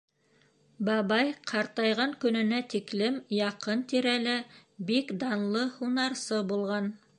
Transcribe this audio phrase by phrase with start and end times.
[0.87, 4.35] Бабай ҡартайған көнөнә тиклем яҡын-тирәлә
[4.91, 6.93] бик данлы һунарсы булған.